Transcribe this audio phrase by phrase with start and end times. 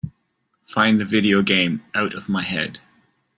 [0.65, 2.79] Find the video game Out of My Head